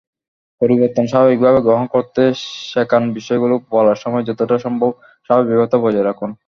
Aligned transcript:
পরিবর্তন 0.61 1.05
স্বাভাবিকভাবে 1.07 1.59
গ্রহণ 1.61 1.85
করতে 1.95 2.21
শেখানবিষয়গুলো 2.71 3.55
বলার 3.71 3.97
সময় 4.03 4.23
যতটা 4.29 4.55
সম্ভব 4.65 4.91
স্বাভাবিকতা 5.29 5.77
বজায় 5.83 6.07
রাখুন। 6.09 6.29